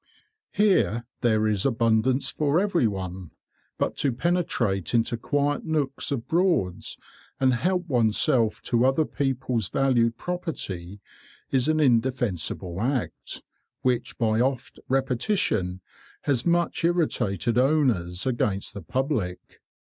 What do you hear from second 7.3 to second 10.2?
and help oneself to other people's valued